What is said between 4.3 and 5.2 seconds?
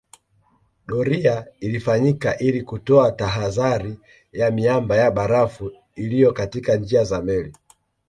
ya miamba ya